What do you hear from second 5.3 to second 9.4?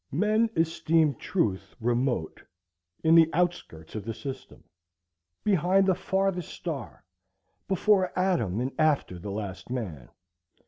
behind the farthest star, before Adam and after the